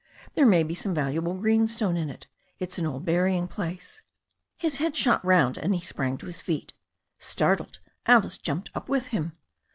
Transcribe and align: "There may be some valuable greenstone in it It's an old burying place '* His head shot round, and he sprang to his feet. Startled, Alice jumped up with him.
"There 0.33 0.47
may 0.47 0.63
be 0.63 0.73
some 0.73 0.95
valuable 0.95 1.35
greenstone 1.35 1.95
in 1.95 2.09
it 2.09 2.25
It's 2.57 2.79
an 2.79 2.87
old 2.87 3.05
burying 3.05 3.47
place 3.47 4.01
'* 4.29 4.57
His 4.57 4.77
head 4.77 4.95
shot 4.97 5.23
round, 5.23 5.57
and 5.59 5.75
he 5.75 5.81
sprang 5.81 6.17
to 6.17 6.25
his 6.25 6.41
feet. 6.41 6.73
Startled, 7.19 7.77
Alice 8.07 8.39
jumped 8.39 8.71
up 8.73 8.89
with 8.89 9.09
him. 9.09 9.33